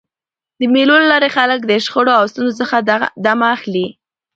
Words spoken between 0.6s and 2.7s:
مېلو له لاري خلک له شخړو او ستونزو